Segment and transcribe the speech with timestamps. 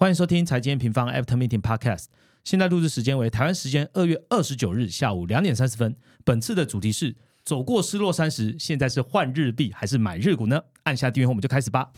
[0.00, 2.04] 欢迎收听财经平方 After Meeting Podcast。
[2.44, 5.96] 现在录制时间为台湾时间二月二十九日下午两点三十分。
[6.24, 10.62] 本次的主题是走过失落三十，现在是换日币还是买日股呢？
[10.84, 11.90] 按下订阅后，我们就开始吧。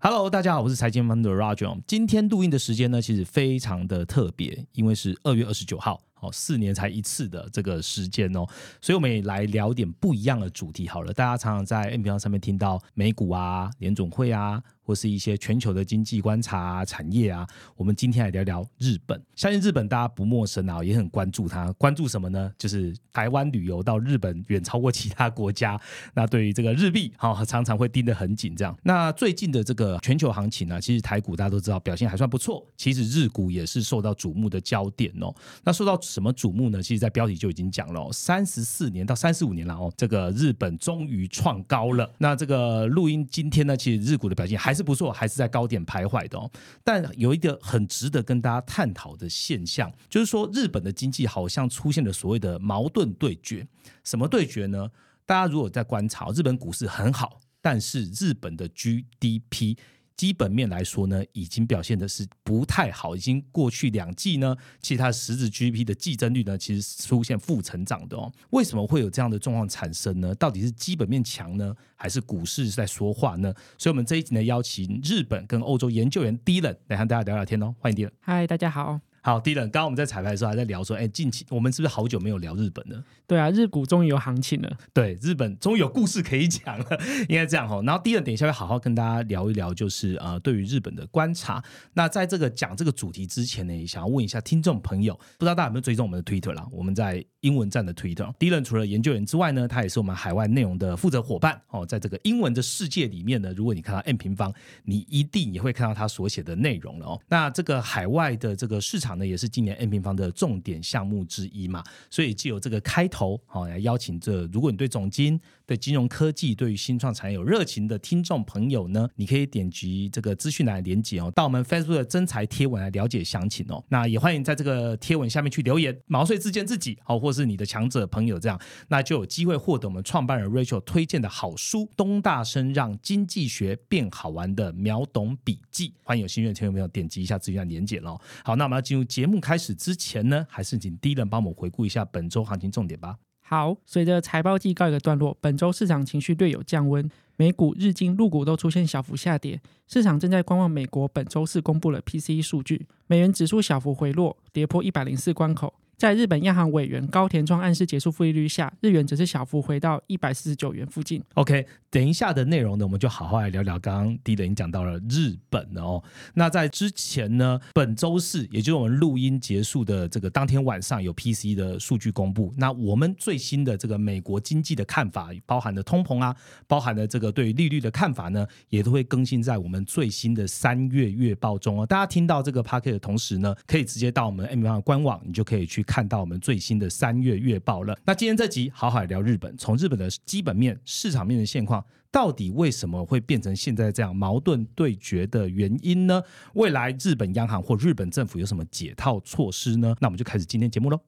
[0.00, 1.80] Hello，大家好，我是财经方的 Roger。
[1.86, 8.46] 今天录音的时间呢，其实非常的特别，因为是二月二十九号，哦，四年才一次的这个时间哦，
[8.80, 11.12] 所以我们也来聊点不一样的主题好了。
[11.12, 14.62] 大家常常在 N P R 上面听到美股啊、联总会啊。
[14.84, 19.20] 或是一些全球的经济观察、产业啊，我们今天来聊聊日本。
[19.34, 21.72] 相信日本大家不陌生啊，也很关注它。
[21.72, 22.52] 关注什么呢？
[22.58, 25.80] 就是台湾旅游到日本远超过其他国家。
[26.12, 28.54] 那对于这个日币，好常常会盯得很紧。
[28.54, 32.62] 这样，那最近的这个全球行情呢，其实台股大家都知道表现还算不错。
[32.76, 35.34] 其实日股也是受到瞩目的焦点哦。
[35.64, 36.82] 那受到什么瞩目呢？
[36.82, 42.12] 其实，在标题就已经讲了，三十四年到三十五年了哦，这个日本终于创高了。
[42.18, 44.73] 那这个录音今天呢，其实日股的表现还。
[44.74, 46.50] 还是不错，还是在高点徘徊的哦。
[46.82, 53.64] 但有一个很值得跟大家探讨的现象，就是说日本的经济好像出现了所谓的矛盾对决。
[54.02, 54.90] 什么对决呢？
[55.24, 59.76] 大家如果在观察日本股市很好，但是日本的 GDP。
[60.16, 68.32] 基本面来说呢，已经表现的是不太好，已经过去两季呢，其实它实质 GDP 的季增率呢，其实出现负成长的哦。
[68.50, 70.34] 为什么会有这样的状况产生呢？
[70.36, 73.52] 到底是基本面强呢，还是股市在说话呢？
[73.76, 77.74] 所以，我们这一集呢，邀请日本跟欧洲研究员 Dylan 来和大家聊聊天哦。
[77.80, 78.12] 欢迎 Dylan。
[78.20, 79.13] 嗨，大家好。
[79.24, 83.02] 好，Dylan，刚刚我们在彩排的时候还在聊说，哎，近期我们是不是好久没有聊日本了？
[83.26, 84.76] 对啊，日股终于有行情了。
[84.92, 86.86] 对，日本终于有故事可以讲了，
[87.30, 87.80] 应该这样哈。
[87.86, 91.64] 然后第二等一下会好好跟大家聊一聊，就是呃，对于日本的观察。
[91.94, 96.66] 那在这个讲这个主题之前呢，也想要问一下听众朋友，不知道大家有没有追踪我们的 Twitter 啦？
[96.70, 98.30] 我们在英文站的 Twitter。
[98.36, 101.84] Dylan 除了研究员之外呢，他也是我们海外内容的负责伙伴哦。
[101.84, 104.52] 在这个英文的世界里面呢，如果你看到 M 平方，
[104.84, 107.20] 你一定也会看到他所写的内容了哦。
[107.28, 113.98] 那这个海外的这个市场呢，也是今年 M 平方的重点项目之一嘛，所以既有这个开头好来邀。
[114.04, 123.82] 请这，如果你对总金、对金融科技、对于新创产业有热情的听众朋友呢，你可以点击这个资讯栏连接哦，到我们 Facebook 的真才贴文来了解详情哦。
[123.88, 128.58] 那也欢迎在这个贴文下面去留言，毛遂自荐自己哦，或是你的强者朋友这样，
[128.88, 135.88] 那就有机会获得我们创办人 Rachel 推荐的好书《东大生让经济学变好玩的秒懂笔记》。
[136.02, 138.18] 欢迎有心愿的听众朋友点击一下资讯栏连接喽。
[138.44, 143.16] 好，那我们要进入节目开始之前呢，还是请第一人帮我们回顾一下本周行情重点吧。
[143.46, 147.06] 好，随着财报季告一个段落，本周市场情绪略有降温，
[147.36, 155.74] 美股、日经、陆股都出现小幅下跌，市场正在观望美国本周四公布了 PCE 数据，美元指数小幅回落，跌破一百零四关口。
[155.96, 161.22] 在日本央行委员高田庄暗示结束负利率下，日元则是小幅回到一百四十九元附近。
[161.34, 163.78] OK，等一下的内容呢，我们就好好来聊聊。
[163.78, 166.02] 刚刚第一已经讲到了日本哦，
[166.34, 172.52] 那在之前呢，本周四，也就是我们录音结束的这个当天晚上，有 PC 的数据公布。
[172.56, 176.34] 那我们最新的这个美国经济的看法，包含的通膨啊，
[176.66, 181.86] 包含的这个对利率的看法呢，也都会更新在我们最新的三月月报中哦。
[181.86, 186.04] 大家听到这个 p a c k e t 的同时呢，可以直接到我们 M 方的官网，你就可以去看。
[186.04, 187.98] 到我们最新的三月月报了。
[188.04, 191.82] 那今天这集好好聊日本，从日本的基本面、市场面的现况，
[192.12, 196.22] 到底为什么会变成现在这样矛盾对决的原因呢？
[196.52, 199.96] 未来日本央行或日本政府有什么解套措施呢？
[199.98, 201.00] 那我们就开始今天节目喽。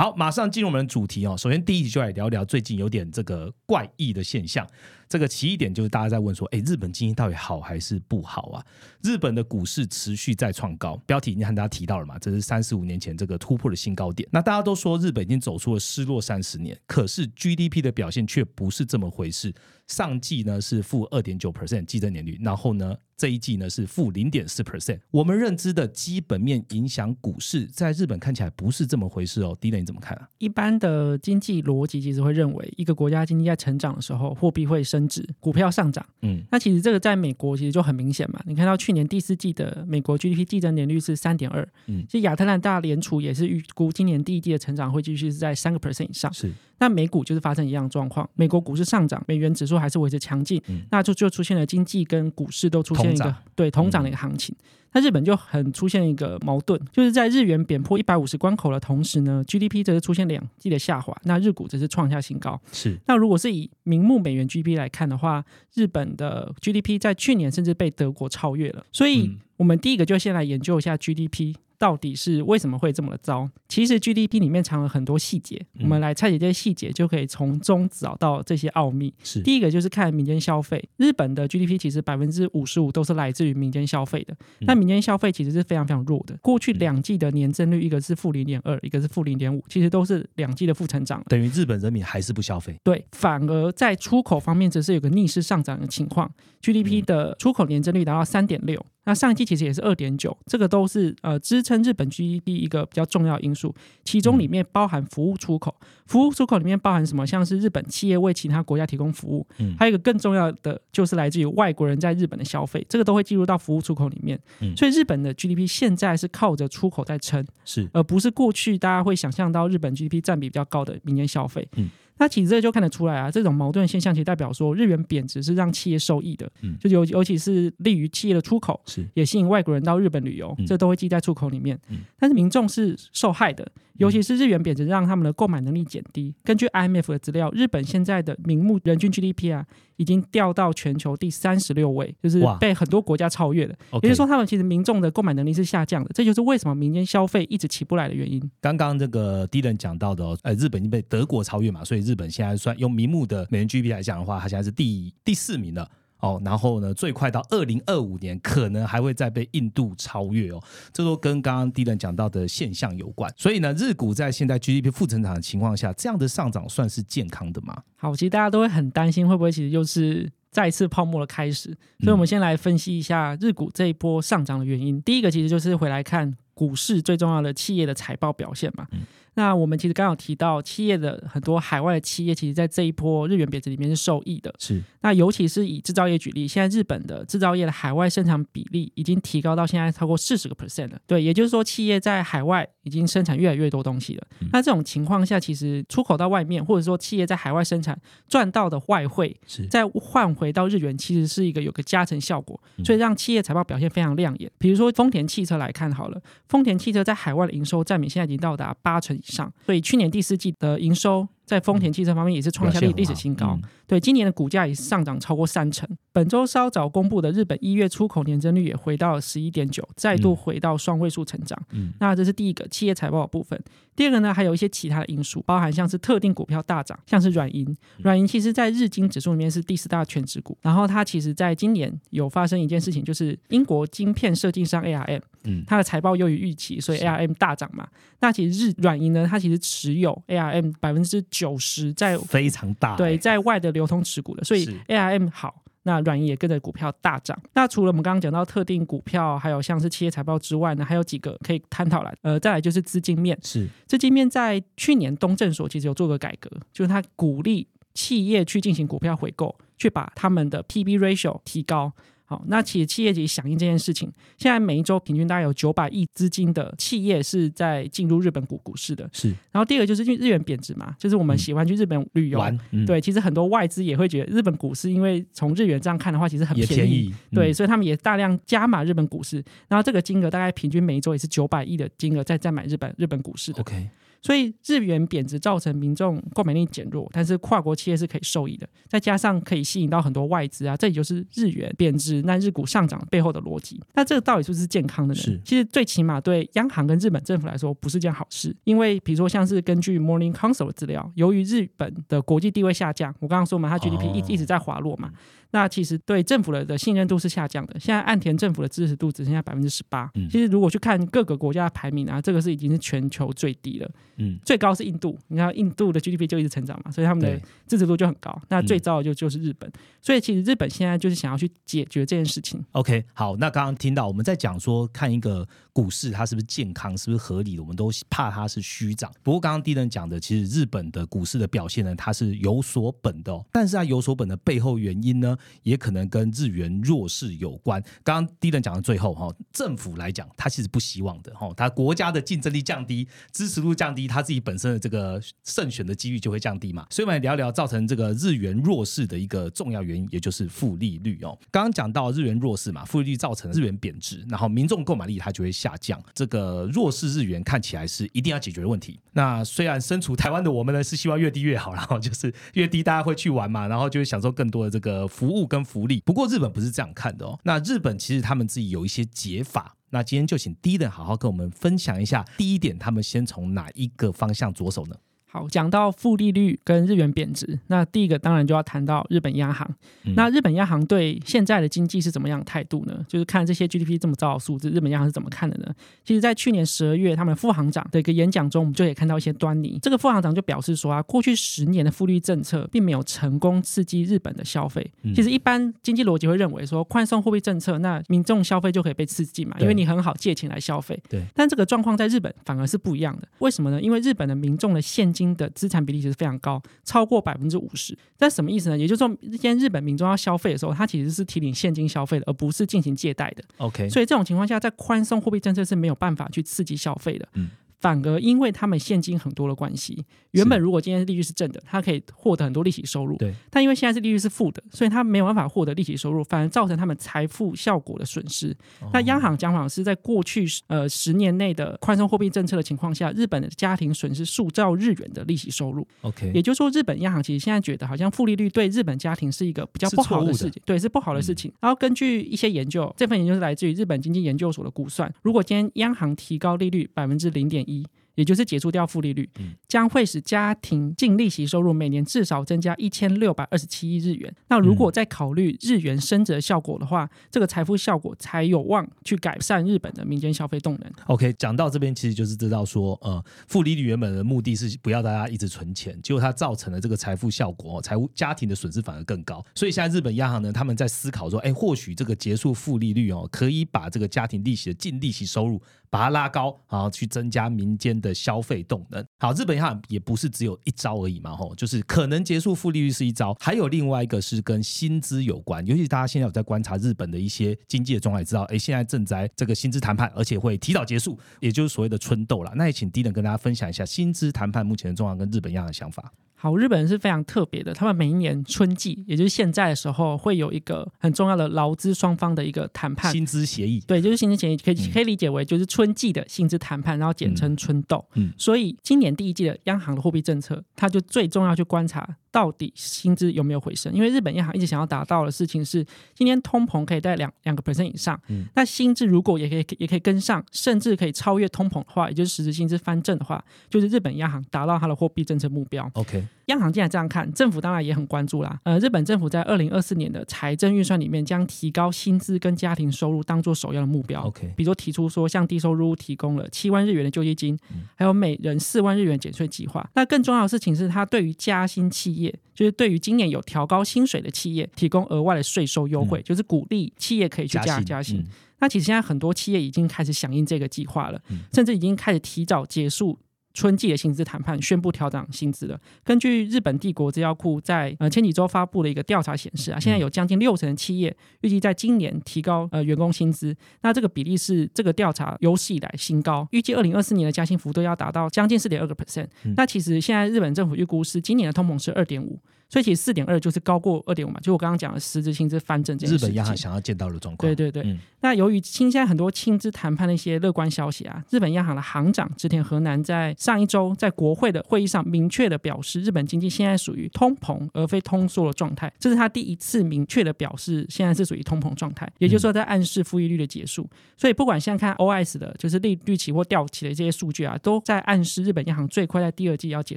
[0.00, 1.36] 好，马上进入我们的主题哦。
[1.36, 4.66] 首先，第一集就来聊聊最近有点这个怪异的现象。
[5.10, 8.64] 这个起一点就是大家在问说，哎，日本经济到底好还是不好啊？
[9.02, 14.28] 日本的股市持续在创高，标题已经和大家提到了嘛，这是三十五年前这个突破的新高点。
[14.30, 19.52] 那大家都说日本已经走出了失落三十年，可是 GDP 的表现却不是这么回事。
[19.88, 25.00] 上季呢是负二点九 percent 季增年率，然后呢这一季呢是负零点四 percent。
[25.10, 29.58] 我们认知的基本面影响股市，在日本看起来不是这么回事哦。
[29.60, 30.28] 迪雷你怎么看啊？
[30.38, 36.04] 一般的经济逻辑其实会认为，一个国家经济在成长的时候，货币会升值，股票上涨。
[36.22, 38.40] 嗯，那其实这个在美国其实就很明显嘛。
[38.46, 46.32] 你看到去年第四季的美国 GDP 季增年率是三点二，嗯其实亚特兰大联储也是预估今年第一季的成长会继续是在三个 percent 以上。
[46.32, 46.50] 是
[46.80, 54.56] 那美股就是发生一样的状况，美国股市上涨，美元指数还是维持强劲，嗯那就就出现了经济跟股市都出现一个同对同涨的一个行情。
[54.92, 62.60] 那日本就很出现一个矛盾，就是在日元贬破一百五十关口的同时呢，GDP 则是出现两季的下滑，那日股则是创下新高。
[62.72, 65.44] 是，那如果是以名目美元 GDP 来看的话，
[65.74, 68.84] 日本的 GDP 在去年甚至被德国超越了。
[68.90, 73.48] 所以嗯，我们第一个就先来研究一下 GDP 到底是为什么会这么的糟。
[73.66, 79.12] 其实 GDP 里面藏了很多细节，嗯我们来拆解这些细节，就可以从中找到这些奥秘。
[79.24, 84.34] 是第一个就是看民间消费，日本的 GDP 其实百分之五十五都是来自于民间消费的。
[84.60, 91.22] 嗯那民间消费其实是非常非常弱的，过去两季的年增率，一个是负零点二，一个是负零点五，其实都是两季的负成长。
[91.28, 92.76] 等于日本人民还是不消费。
[92.84, 96.30] 对，反而在出口方面则是有个逆势上涨的情况
[96.60, 103.74] ，GDP 的出口年增率达到三点六，那上一季其实也是二点九，这个都是呃支撑日本 GDP 一个比较重要因素，
[104.04, 105.74] 其中里面包含服务出口，
[106.06, 107.26] 服务出口里面包含什么？
[107.26, 117.44] 像是日本企业为其他国家提供服务，嗯还有一个更重要的就是来自于外国人在日本的消费，这个都会进入到服务出口里面，嗯所以日本的 GDP 现在是靠着出口在撑。
[117.64, 121.66] 是而不是过去大家会想象到日本 GDP 占比比较高的民间消费。
[121.76, 121.90] 嗯，
[122.20, 126.76] 那其实这就看得出来啊，这种矛盾现象其实代表说日元贬值是让企业受益的，嗯。
[126.78, 129.04] 就尤尤其是利于企业的出口，是。
[129.14, 130.66] 也吸引外国人到日本旅游，嗯。
[130.66, 131.80] 这都会记在出口里面。
[131.88, 132.00] 嗯。
[132.18, 136.34] 但是民众是受害的，尤其是日元贬值让他们的购买能力减低。
[136.44, 139.66] 根据 IMF 的资料，日本现在的名目人均 GDP 啊，
[140.00, 143.74] 已经掉到全球第三十六位，就是被很多国家超越了。
[144.02, 148.40] 也就是说，他们其实民众的购买能力是下降的，这就是为什么民间消费一直起不来的原因。
[148.62, 155.86] 刚刚这个低人讲到的哦，呃，日本已经被德国超越嘛，所以日本现在算用名目的美元 GDP 来讲的话，它现在是第第四名了。
[156.20, 160.62] 哦，然后呢，最快到二零二五年，可能还会再被印度超越哦。
[160.92, 163.32] 这都跟刚刚低人讲到的现象有关。
[163.36, 167.82] 所以呢，日股在现在 GDP 负增长的情况下，这样的上涨算是健康的吗？
[167.96, 171.68] 好，其实大家都会很担心，会不会其实又是再一次泡沫的开始？
[172.00, 175.00] 所以，我们先来分析一下日股这一波上涨的原因。
[175.02, 178.86] 第一个其实就是回来看股市最重要的企业的财报表现嘛。
[178.92, 179.00] 嗯
[179.34, 184.52] 那我们其实刚好提到，企业的很多海外的企业，其实在这一波日元贬值里面是受益的。
[184.58, 190.98] 是那尤其是以制造业举例，现在日本的制造业的海外生产比例已经提高到现在超过四十个 percent 了。
[191.06, 194.26] 对，也就是说，企业在海外已经生产越来越多东西了。
[194.40, 197.98] 嗯那这种情况下，其实出口到外面，或者说企业在海外生产
[198.28, 204.50] 赚到的外汇，是再换回到日元，其实是一个有个加成效果，嗯所以让企业财报表现非常亮眼。
[204.58, 213.58] 比如说丰田汽车来看好了，丰田汽车在海外的营收占比现在已经到达八成以上，所以去年第四季的营收在丰田汽车方面也是创下历历史新高。
[213.60, 215.88] 嗯对，今年的股价也是上涨超过三成。
[216.12, 221.60] 本周稍早公布的日本一月出口年增率也回到了十一点九，再度回到双位数成长。
[221.72, 223.60] 嗯那这是第一个企业财报的部分。
[223.96, 227.68] 第二个呢，还有一些其他的因素，包含像是特定股票大涨，像是软银。
[227.68, 237.88] 嗯软银其实在日经指数里面是第四大全指股，然后它其实在今年有发生一件事情，就是英国晶片设计商 ARM 嗯它的财报优于预期，所以 ARM 大涨嘛。
[238.20, 247.40] 那其实日软银呢，它其实持有 ARM 百分之九十在非常大、对，欸在外的流通持股的，所以 ARM 好，那软银也跟着股票大涨。
[247.54, 252.14] 那除了我们刚刚讲到特定股票，还有像是企业财报之外呢，还有几个可以探讨来。
[252.20, 261.90] 呃，再来就是资金面，是资金面在去年东证所其实有做个改革，就是它鼓励企业去进行股票回购，去把他们的 PB ratio 提高。
[262.30, 264.08] 好，那其实企业其实响应这件事情，
[264.38, 269.10] 现在每一周平均大概有九百亿资金的企业是在进入日本股股市的。
[269.12, 272.40] 是然后第二个就是因为日元贬值嘛，就是我们喜欢去日本旅游，
[272.86, 277.06] 对，其实很多外资也会觉得日本股市，因为从日元这样看的话，其实很也便宜。
[277.06, 283.88] 宜，对，嗯所以他们也大量加码日本股市，然后这个金额大概平均每一周也是九百亿的金额在在买日本日本股市的，，OK，
[284.22, 293.80] 所以日元贬值造成民众购买力减弱，但是跨国企业是可以受益的，再加上可以吸引到很多外资啊，这也就是日元贬值那日股上涨背后的逻辑。
[293.94, 295.20] 那这个到底是不是健康的呢？
[295.20, 305.10] 是其实最起码对央行跟日本政府来说不是件好事，因为比如说像是根据 Morning Consult 的资料，由于日本的国际地位下降，我刚刚说嘛，它 GDP 一哦一直在滑落嘛，
[305.52, 307.78] 那其实对政府的的信任度是下降的。
[307.78, 310.28] 现在岸田政府的支持度只剩下百分之十八嗯。
[310.28, 313.90] 其实如果去看各个国家的排名啊，这个是已经是全球最低了。
[314.16, 318.40] 嗯，最高是印度，你看印度的 GDP 就一直成长嘛，所以他们的支持度就很高。
[318.48, 319.70] 那嗯最糟的就就是日本，
[320.02, 322.62] 所以其实日本现在就是想要去解决这件事情。
[322.72, 329.10] OK，好，那刚刚听到我们在讲说，看一个股市它是不是健康，是不是合理的，我们都怕它是虚涨。
[329.22, 337.82] 不过刚刚低人讲的，其实日本的股市的表现呢，它是有所本的、哦，但是它有所本的背后原因呢，也可能跟日元弱势有关。
[338.02, 346.86] 刚刚低人讲到最后哈、政府来讲，他其实不希望的哈、他，国家的竞争力降低，支持度降低，他自己本身的这个胜选的几率就会降低嘛。
[346.90, 351.38] 所以我们聊聊造成这个日元弱势的一个重要原因，也就是负利率哦。
[351.50, 356.02] 刚刚讲到日元弱势嘛，负利率造成日元贬值，然后民众购买力它就会下降。
[356.14, 358.98] 这个弱势日元看起来是一定要解决的问题。
[359.12, 366.02] 那虽然身处台湾的我们呢，是希望越低越好，然后就是越低大家会去玩嘛，然后就会享受更多的这个服务跟福利。
[366.04, 367.38] 不过日本不是这样看的哦。
[367.44, 369.76] 那日本其实他们自己有一些解法。
[369.92, 374.94] 那今天就请第一点好好跟我们分享一下，第一点他们先从哪一个方向着手呢？
[375.32, 379.64] 好，讲到负利率跟日元贬值，那第一个当然就要谈到日本央行。
[380.04, 383.06] 嗯那日本央行对现在的经济是怎么样的态度呢？
[383.06, 385.72] 就是看这些 GDP 这么糟的数字，日本央行是怎么看的呢？
[386.04, 389.78] 其实，在去年十二月，他们副行长的一个演讲中，我们就可以看到一些端倪。
[389.80, 394.84] 这个副行长就表示说啊，过去十年的负利率政策并没有成功刺激日本的消费。
[395.02, 401.00] 嗯其实，一般经济逻辑会认为说，宽松货币政策，那民众消费就可以被刺激嘛，因为你很好借钱来消费。
[401.08, 403.28] 对，但这个状况在日本反而是不一样的。
[403.38, 403.80] 为什么呢？
[403.80, 407.96] 因为日本的民众的现金的资产比例其实非常高，超过百分之五十。
[408.18, 408.78] 但什么意思呢？
[408.78, 409.08] 也就是说，
[409.38, 413.44] 现在日本民众要消费的时候，他其实是提领现金消费的，而不是进行借贷的。
[413.58, 417.28] OK，所以这种情况下，在宽松货币政策是没有办法去刺激消费的。
[417.34, 417.50] 嗯
[417.80, 423.16] 反而因为他们现金很多的关系，原本如果今天利率是正的，他可以获得很多利息收入。
[423.16, 428.50] 对，但因为现在是利率是负的，所以他没有办法获得利息收入，反而造成他们财富效果的损失。
[428.80, 435.86] 哦那央行讲法是在过去呃十年内的宽松货币政策的情况下，日本的家庭损失数兆日元的利息收入。
[436.02, 441.50] OK，也就是说，日本央行其实现在觉得好像负利率对日本家庭是一个比较不好的事情，对，是不好的事情。
[441.60, 447.99] 然后根据一些研究，这份研究是来自于日本经济研究所的估算，如果今天央行提高利率百分之零点一。
[448.14, 454.34] 也就是解除掉负利率，嗯将会使家庭净利息收入每年至少增加一千六百二十七亿日元。
[454.48, 460.92] 那如嗯果再考虑日元升值的效果的话，这个财富效果才有望去改善日本的民间消费动能。
[461.06, 469.44] OK，讲到这边，其实就是知道说，呃，负利率原本的目的是不要大家一直存钱，结果它造成了这个财富效果，哦财务家庭的损失反而更高。
[469.54, 479.04] 所以现在日本央行呢，他们在思考说，哎，或许这个结束负利率哦，可以把这个家庭利息的净利息收入把它拉高，然后去增加民间的消费动能。
[479.18, 492.52] 好，日本央行也不是只有一招而已嘛，吼，就是可能结束负利率是一招，还有另外一个是跟薪资有关，尤其大家现在有在观察日本的一些经济的状况，也知道，哎，现在正在这个薪资谈判，而且会提早结束，也就是所谓的春斗啦。
[492.54, 496.12] 那也请低能跟大家分享一下薪资谈判目前的状况跟日本央行的想法。
[496.40, 503.12] 好，日本人是非常特别的，他们每一年春季，也就是现在的时候，会有一个很重要的劳资双方的一个谈判。
[503.12, 508.02] 薪资协议，对，就是薪资协议，可以嗯可以理解为就是春季的薪资谈判，然后简称春斗。
[508.14, 515.84] 嗯所以今年第一季的央行的货币政策，它就最重要去观察到底薪资有没有回升，因为日本央行一直想要达到的事情是，
[516.14, 518.46] 今天通膨可以在两两个 percent 以上，嗯。
[518.54, 525.90] 那薪资如果也可以也可以跟上，甚至可以超越通膨的话，也就是实质薪资翻正的话，就是日本央行达到它的货币政策目标。
[525.94, 528.60] OK，央行既然这样看，政府当然也很关注啦。
[528.64, 534.22] 呃，日本政府在二零二四年的财政预算里面，将提高薪资跟家庭收入当做首要的目标。
[534.22, 537.58] OK 比如说提出说，向低收入提供了七万日元的救济金，
[537.94, 539.88] 还有每人四万日元减税计划。
[539.94, 548.18] 那更重要的事情是，它对于加薪企业，就是对于今年有调高薪水的企业，提供额外的税收优惠，就是鼓励企业可以去加薪加薪。
[548.18, 548.26] 嗯
[548.62, 553.18] 那其实现在很多企业已经开始响应这个计划了，嗯甚至已经开始提早结束。
[553.60, 555.78] 春季的薪资谈判宣布调整薪资了。
[556.02, 566.48] 根据日本帝国资料库在呃前几周发布的一个调查显示啊，现在有将近六成的企业预计在今年提高呃员工薪资，那这个比例是这个调查有史以来新高。
[566.52, 569.26] 预计二零二四年的加薪幅度要达到将近四点二个 percent。
[569.54, 572.40] 那其实现在日本政府预估是今年的通膨是二点五，
[572.70, 576.20] 所以其实四点二就是高过二点五嘛，就我刚刚讲的实质薪资翻正这件日。
[576.20, 577.52] 本央行想要见到的状况。
[577.52, 593.88] 对对对，嗯那由于现在很多薪资谈判的一些乐观消息啊，日本央行的行长织田和南在上一周在国会的会议上明确的表示，日本经济现在属于通膨而非通缩的状态，这是他第一次明确的表示现在是属于通膨状态，也就是说在暗示负利率的结束。
[594.18, 599.96] 所以不管现在看 OIS 的，就是利率期或掉期的这些数据啊，都在暗示日本央行最快在第二季要结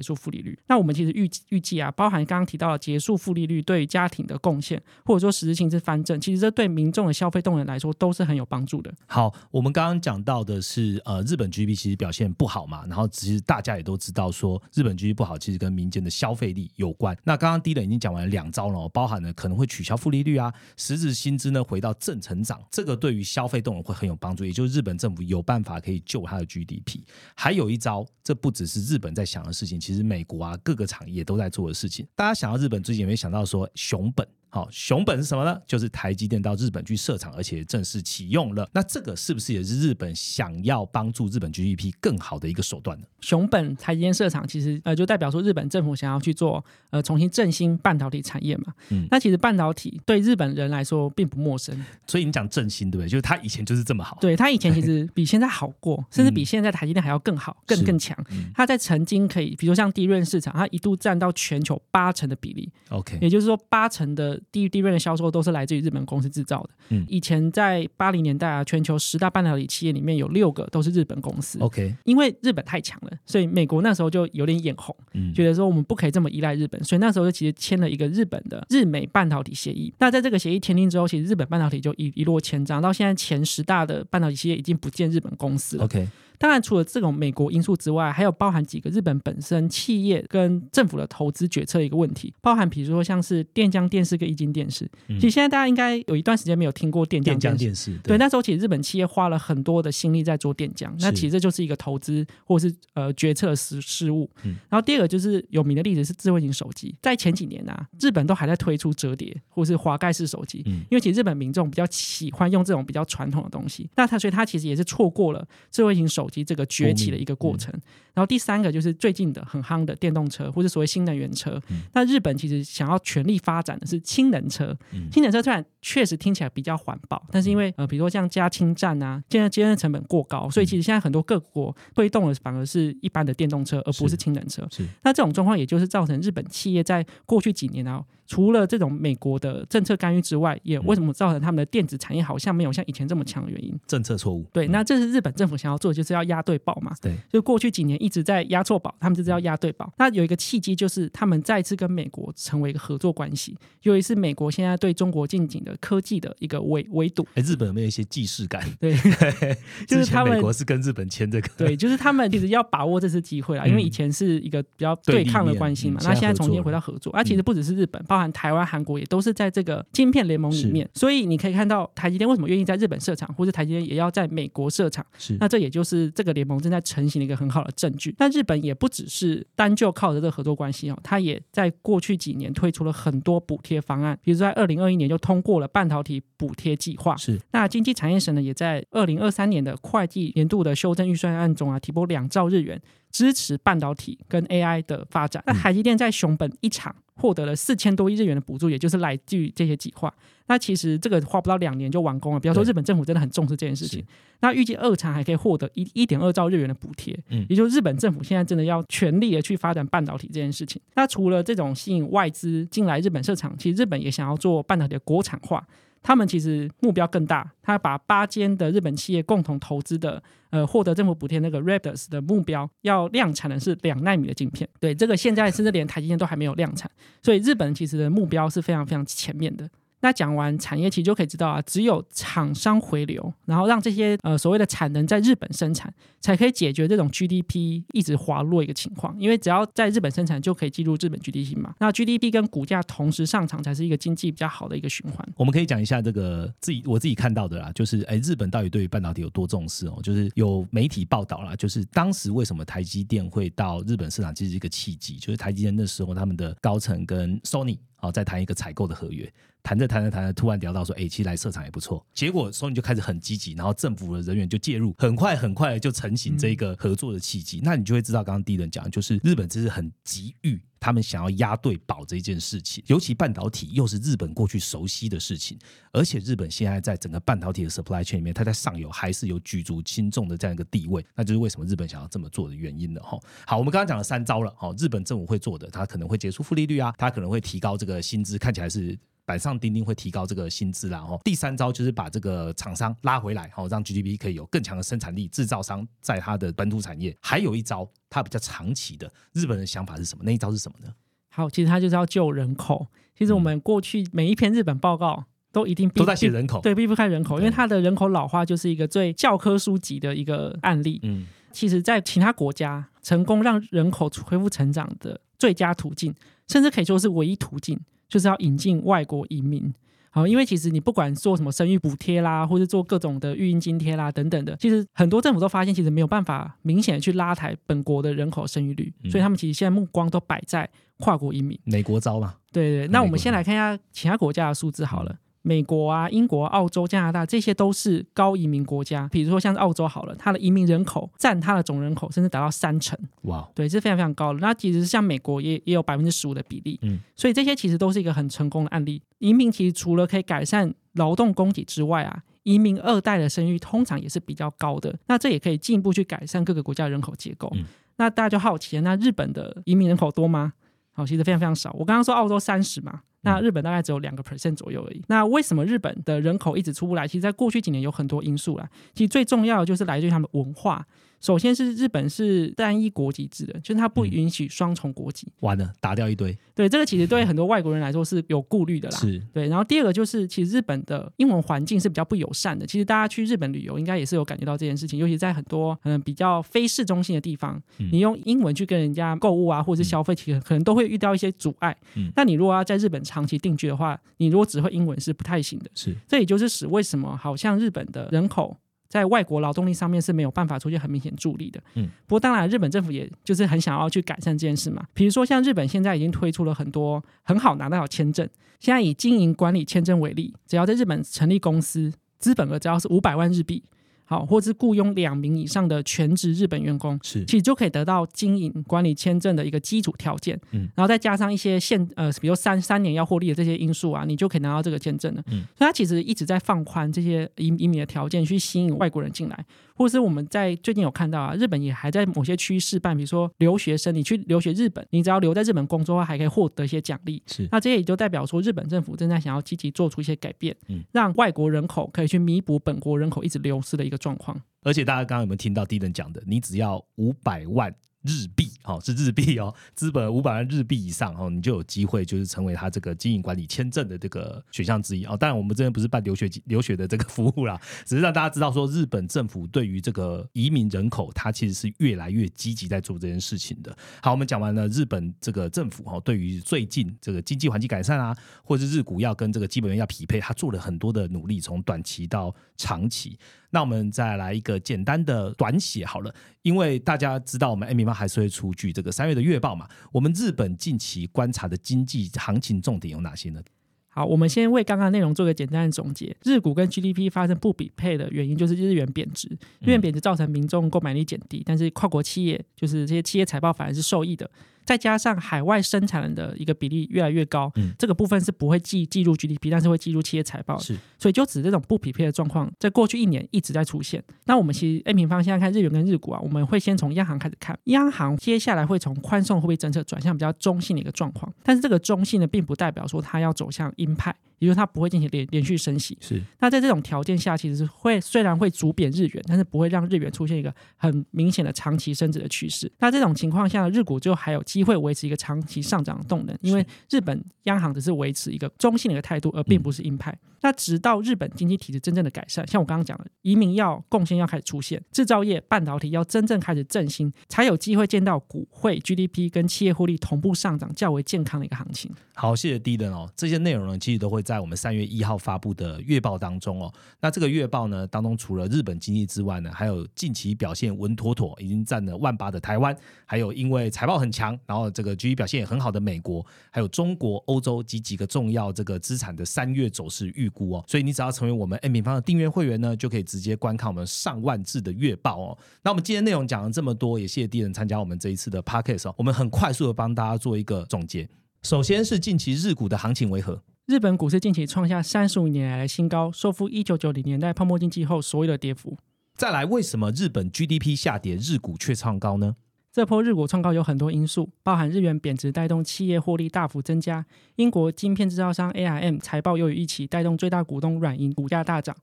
[0.00, 0.58] 束负利率。
[0.66, 8.90] 那我们其实预预计啊，包含刚刚提到到了结束负利率对于家庭的贡献，或者说实质性是翻正，其实这对民众的消费动能来说都是很有帮助的。
[9.06, 17.14] 好，我们刚刚讲到的是呃日本 GDP 其实表现不好嘛，然后其实大家也都知道说日本 GDP 不好，其实跟民间的消费力有关。
[17.22, 27.00] 那刚刚低冷已经讲完了两招了，包含了可能会取消负利率啊，实质薪资呢回到正成长，这个对于消费动能会很有帮助，也就是日本政府有办法可以救它的 GDP。
[27.34, 32.06] 还有一招，这不只是日本在想的事情，其实美国啊各个厂也都在做的事情。
[32.14, 34.26] 大家想日本，最近有没有想到说熊本？
[34.54, 35.60] 好，熊本是什么呢？
[35.66, 38.70] 就是台积电到日本去设厂，而且正式启用了。
[38.72, 43.04] 那这个是不是也是日本想要帮助日本 GDP 更好的一个手段呢？
[43.20, 48.72] 熊本台积电设厂，其实呃就代表说日本政府想要去做呃重新振兴半导体产业嘛。
[48.90, 53.08] 嗯那其实半导体对日本人来说并不陌生，所以你讲振兴对不对？
[53.08, 54.18] 就是他以前就是这么好。
[54.20, 58.16] 对他以前其实比现在好过， 甚至比现在台积电还要更好、更是更强。
[58.30, 66.70] 嗯它在曾经可以，比如像低润市场，它一度占到全球八成的比例，OK，也就是说八成的低低润的销售都是来自于日本公司制造的。
[66.90, 71.58] 嗯以前在八零年代啊，全球十大半导体企业里面有六个都是日本公司。
[71.60, 79.92] OK，因为日本太强了，所以美国那时候就有点眼红，嗯，觉得说我们不可以这么依赖日本，所以那时候就其实签了一个日本的日美半导体协议。
[79.98, 85.84] 那在这个协议签订之后，其实日本半导体就一一落千丈，到现在前十大的半导体企业已经不见日本公司了。
[85.84, 94.84] OK，当然，除了这种美国因素之外，还有包含几个日本本身企业跟政府的投资决策的一个问题，包含比如说像是电浆电视跟液晶电视。
[95.08, 97.58] 嗯其实现在大家应该有一段时间没有听过电浆电视。
[97.58, 104.28] 电视对，那时候其实日本企业花了很多的心力在做电浆，那其实这就是一个投资或是呃决策失失误。
[104.42, 117.72] 嗯然后第二个就是有名的例子是智慧型手机，在前几年啊，日本都还在推出折叠或是滑盖式手机，嗯因为其实日本民众比较喜欢用这种比较传统的东西，那他所以他其实也是错过了智慧型手机这个崛起的一个过程。
[117.74, 117.82] 嗯
[118.14, 134.64] 然后第三个就是最近的很夯的电动车或者所谓新能源车，嗯那日本其实想要全力发展的是氢能车，嗯氢能车虽然确实听起来比较环保，但是因为呃，比如说像加氢站啊，现在节能成本过高，所以其实现在很多各国推动的反而是一般的电动车，而不是是氢能车。
[134.70, 143.76] 是那这种状况也就是造成日本企业在过去几年啊，除了这种美国的政策干预之外，也为什么造成他们的电子产业好像没有像以前这么强的原因。
[143.88, 144.46] 政策错误。
[144.52, 146.92] 对，那这是日本政府想要做的，就是要押对宝嘛。
[147.00, 149.92] 对，就过去几年一直在押错宝，他们就是要押对宝。
[149.98, 157.26] 那有一个契机，就是他们再次跟美国成为一个合作关系，尤其是美国现在对中国进行的科技的一个围围堵。
[157.34, 158.62] 哎，日本有没有一些既视感？
[158.80, 158.94] 对，
[159.86, 175.36] 就是他们美国是跟日本签这个，对，就是他们 其实要把握这次机会啦，因为以前是一个比较对抗的关系嘛，那现在重新回到合作，啊，其实不只是日本，包含台湾、韩国也都是在这个晶片联盟里面，所以你可以看到台积电为什么愿意在日本设厂，或者台积电也要在美国设厂，是。
[175.40, 178.14] 那这也就是这个联盟正在成型的一个很好的证据。
[178.18, 195.42] 那日本也不只是单就靠着这个合作关系哦，它也在过去几年推出了很多补贴方案，比如说在二零二一年就通过了半导体补贴计划，是那经济产业省呢，也在二零二三年的会计年度的修正预算案中啊，提拨两兆日元支持半导体跟 AI 的发展。
[195.46, 200.12] 那海积电在熊本一厂获得了四千多亿日元的补助，也就是来自于这些计划。
[200.46, 202.40] 那其实这个花不到两年就完工了。
[202.40, 204.04] 比方说，日本政府真的很重视这件事情。
[204.40, 210.80] 那预计二厂还可以获得一一点二兆日元的补贴，嗯也就是日本政府现在真的要全力的去发展半导体这件事情。
[210.96, 215.66] 那除了这种吸引外资进来日本设厂，其实日本也想要做半导体的国产化。
[216.04, 224.68] 他们其实目标更大，他把八间的日本企业共同投资的，呃，获得政府补贴那个 Raptors 的目标，要量产的是两纳米的晶片。
[224.78, 226.90] 对，这个现在甚至连台积电都还没有量产，
[227.22, 229.66] 所以日本其实的目标是非常非常前面的。
[230.04, 235.90] 那讲完产业，其实就可以知道啊，只有厂商回流，然后让这些呃所谓的产能在日本生产，
[236.20, 239.18] 才可以解决这种 GDP 一直滑落一个情况。
[239.18, 241.74] 因为只要在日本生产，就可以计入日本 GDP 嘛。
[241.80, 245.26] 那 GDP 跟股价同时上涨，才是一个经济比较好的一个循环。
[245.38, 249.98] 我们可以讲一下这个自己我自己看到的啦，就是哎，日本到底对于半导体有多重视哦？
[250.02, 259.32] 就是有媒体报道啦，就是当时为什么台积电会到日本市场，其实是一个契机，就是台积电那时候他们的高层跟 Sony 哦在谈一个采购的合约，
[259.64, 262.06] 谈着谈着谈着，突然聊到说，哎，其实来设厂也不错。
[262.12, 267.60] 结果 Sony 就开始很积极，然后政府的人员就介入，很快很快地就成型这个合作的契机。
[267.64, 270.60] 那你就会知道，刚刚第一人讲，就是日本这是很急于。
[270.78, 275.58] 他们想要押对宝这一件事情，尤其半导体又是日本过去熟悉的事情，
[275.92, 283.18] 而且日本现在在整个半导体的 supply chain 里面，它在上游还是有举足轻重的这样一个地位，那就是为什么日本想要这么做的原因了哈。
[283.46, 288.98] 好，我们刚刚讲了三招了，哈，日本政府会做的，它可能会结束负利率啊，它可能会提高这个薪资，看起来是。
[289.24, 291.20] 板上钉钉会提高这个薪资啦，哦。
[291.24, 297.16] 第三招就是把这个厂商拉回来，哦，让 GDP 可以有更强的生产力，制造商在它的本土产业。
[297.20, 300.24] 还有一招，它比较长期的，日本人想法是什么？
[300.24, 300.92] 那一招是什么呢？
[301.30, 302.86] 好，其实它就是要救人口。
[303.16, 311.00] 其实我们过去每一篇日本报告都一定都在写人口，对，避不开人口，因为它的人口老化就是一个最教科书级的一个案例。
[311.02, 316.12] 嗯，其实，在其他国家成功让人口恢复成长的最佳途径，
[316.48, 317.78] 甚至可以说是唯一途径，
[318.14, 319.74] 就是要引进外国移民。
[320.10, 331.58] 好，因为其实你不管做什么生育补贴啦，或者做各种的育婴津贴啦等等的，其实很多政府都发现，其实没有办法明显的去拉抬本国的人口生育率，嗯所以他们其实现在目光都摆在跨国移民。
[331.64, 335.16] 美国招嘛，对对，那我们先来看一下其他国家的数字好了。
[335.46, 344.38] 美国啊、英国、澳洲、加拿大这些都是高移民国家，比如说像是澳洲好了，它的移民人口占它的总人口甚至达到三成，哇，对，是非常非常高的。
[344.38, 349.02] 那其实像美国也也有百分之十五的比例，嗯，所以这些其实都是一个很成功的案例。
[349.18, 357.50] 移民其实除了可以改善劳动供给之外啊，移民二代的生育通常也是比较高的，那这也可以进一步去改善各个国家的人口结构。
[357.54, 357.64] 嗯
[357.96, 360.54] 那大家就好奇了，那日本的移民人口多吗？
[360.94, 361.70] 好，其实非常非常少。
[361.78, 365.02] 我刚刚说澳洲三十嘛，那日本大概只有两个 percent 左右而已。
[365.08, 367.08] 那为什么日本的人口一直出不来？
[367.08, 368.68] 其实，在过去几年有很多因素啦。
[368.94, 370.86] 其实最重要的就是来自于他们文化。
[371.24, 375.26] 首先是日本是单一国籍制的，就是它不允许双重国籍。
[375.40, 378.98] 完了，打掉一堆，对，这个其实对很多外国人来说是有顾虑的啦。
[378.98, 382.66] 是，对，然后第二个就是，其实日本的英文环境是比较不友善的。
[382.66, 391.74] 其实大家去日本旅游，应该也是有感觉到这件事情，尤其在很多嗯比较非市中心的地方，嗯你用英文去跟人家购物啊，或者是消费，其实可能都会遇到一些阻碍。
[391.94, 395.70] 嗯那你如果要在日本长期定居的话，你如果只会英文是不太行的。
[395.74, 398.54] 是，这也就是使为什么好像日本的人口
[398.94, 401.60] 在外国劳动力上面是没有办法出现很明显助力的。
[401.74, 404.86] 嗯，不过当然，日本政府也就是很想要去改善这件事嘛。
[404.94, 408.24] 比如说，像日本现在已经推出了很多很好拿到的签证。
[408.60, 413.60] 现在以经营管理签证为例，只要在日本成立公司，资本额只要是五百万日币，
[414.04, 425.22] 好，或是雇佣两名以上的全职日本员工，是，其实就可以得到经营管理签证的一个基础条件，嗯然后再加上一些限呃，比如三三年要获利的这些因素啊，你就可以拿到这个签证了。
[425.28, 437.22] 嗯所以它其实一直在放宽这些移移民的条件，去吸引外国人进来，或者是我们在最近有看到啊，日本也还在某些区域试办，比如说留学生，你去留学日本，你只要留在日本工作的话，还可以获得一些奖励。
[437.26, 444.40] 是，那这也就代表说，日本政府正在想要积极做出一些改变，嗯让外国人口可以去弥补本国人口一直流失的一个状况。
[444.62, 446.22] 而且大家刚刚有没有听到 Dylan 讲的？
[446.26, 455.16] 你只要五百万日币，哦，是日币哦，资本五百万日币以上哦，你就有机会就是成为他这个经营管理签证的这个选项之一哦。
[455.16, 463.76] 当然，我们这边不是办留学留学的这个服务啦，只是让大家知道说，日本政府对于这个移民人口，它其实是越来越积极在做这件事情的。
[464.02, 473.18] 好，我们讲完了日本这个政府、哦，对于最近这个经济环境改善啊，或是日股要跟这个基本面要匹配，他做了很多的努力，从短期到长期。
[473.50, 479.68] 那我们再来一个简单的短写好了，因为大家知道我们 M 平方还是会出具这个三月的月报嘛。
[479.92, 483.42] 我们日本近期观察的经济行情重点有哪些呢？
[483.88, 486.16] 好，我们先为刚刚内容做个简单的总结。
[486.24, 489.28] 日股跟 GDP 发生不匹配的原因，就是日元贬值。
[489.60, 494.28] 日元贬值造成民众购买力减低，但是跨国企业就是这些企业财报反而是受益的。
[494.64, 500.62] 再加上海外生产的一个比例越来越高，嗯这个部分是不会记记入 GDP，但是会记入企业财报的。
[500.62, 504.02] 是所以就指这种不匹配的状况，在过去一年一直在出现。
[504.24, 515.96] 那我们其实 A 平方现在看日元跟日股啊，我们会先从央行开始看，央行接下来会从宽松货币政策转向比较中性的一个状况，但是这个中性呢，并不代表说它要走向鹰派，也就是它不会进行连连续升息。
[516.00, 522.70] 是那在这种条件下，其实是会虽然会逐贬日元，但是不会让日元出现一个很明显的长期升值的趋势。
[522.78, 530.16] 那这种情况下，日股就还有机会维持一个长期上涨的动能，因为日本央行只是维持一个中性的一个态度，而并不是鹰派。
[530.42, 541.90] 那直到日本经济体制真正的改善，像我刚刚讲的，移民要贡献要开始出现，制造业、半导体要真正开始振兴，才有机会见到股汇、GDP 跟企业获利同步上涨，较为健康的一个行情。
[542.14, 543.10] 好，谢谢 D 人哦。
[543.16, 546.72] 这些内容呢，其实都会在在我们三月一号发布的月报当中哦。
[547.00, 560.64] 那这个月报呢，当中除了日本经济之外呢，还有近期表现稳妥妥，已经占了万八的台湾，还有因为财报很强，然后这个 g d 表现也很好的美国，还有中国、欧洲及几个重要这个资产的三月走势预估哦。
[560.66, 565.38] 所以你只要成为我们 N 平方的订阅会员呢，就可以直接观看我们上万字的月报哦。
[565.62, 568.94] 那我们今天内容讲了这么多，也谢谢 D 人参加我们这一次的 Podcast 哦。
[568.98, 571.08] 我们很快速的帮大家做一个总结。
[571.42, 573.40] 首先是近期日股的行情为何？
[573.66, 578.76] 日本股市近期创下三十五年来的新高，收复一九九零年代泡沫经济后所有的跌幅。
[579.14, 582.36] 再来，为什么日本 GDP 下跌，日股却创高呢？
[582.70, 591.74] 这波日股创高有很多因素，包含日元贬值带动企业获利大幅增加，英国晶片制造商 ARM 财报优于预期，带动最大股东软银股价大涨，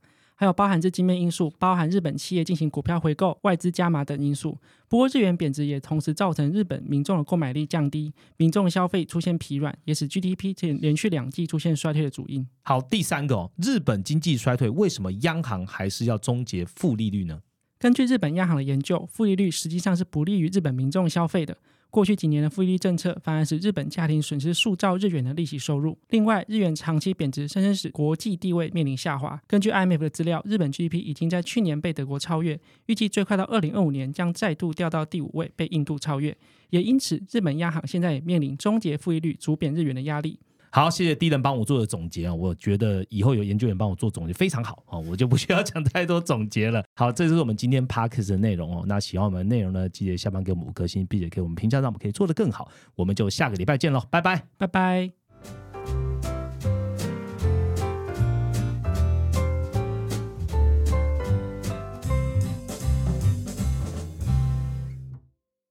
[0.41, 4.57] 还有包含资金面因素，包含日本企业进行股票回购、外资加码等因素。
[4.89, 12.47] 不过日元贬值也同时造成日本民众的购买力降低，民众消费出现疲软，也使 GDP 连续两季出现衰退的主因。
[12.63, 17.39] 好，第三个哦，日本经济衰退，为什么央行还是要终结负利率呢？
[17.81, 21.57] 根据日本央行的研究，负利率实际上是不利于日本民众消费的。
[21.89, 25.97] 过去几年的负利率政策，反而使日本家庭损失数兆日元的利息收入。
[26.11, 29.41] 另外，日元长期贬值，深深使国际地位面临下滑。
[29.47, 36.37] 根据 IMF 的资料，日本 GDP 已经在去年被德国超越，预计最快到二零二五年将再度掉到第五位，被印度超越。
[36.69, 40.37] 也因此，日本央行现在也面临终结负利率、逐贬日元的压力。
[40.71, 46.83] 好，谢谢 D 人帮我做的总结啊，我觉得以后有研究员帮我做总结非常好啊，我就不需要 讲太多总结了。
[46.95, 48.85] 好，这就是我们今天 Parkes 的内容哦。
[48.87, 52.71] 那喜欢我们的内容呢，记得下方给我们五颗星，并且给我们评价，让我们可以做得更好。
[52.95, 55.20] 我们就下个礼拜见喽，拜拜，拜拜。